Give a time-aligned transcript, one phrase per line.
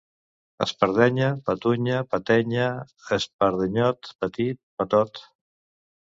[0.65, 2.69] Espardenya, patunya, patenya,
[3.17, 5.21] espardenyot, petit, petot